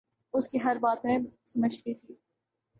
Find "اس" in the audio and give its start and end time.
0.33-0.47